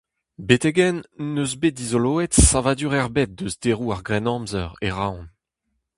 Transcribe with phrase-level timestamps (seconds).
[0.47, 0.99] Betek-henn
[1.33, 5.27] n'eus bet dizoloet savadur ebet eus deroù ar Grennamzer e Roazhon.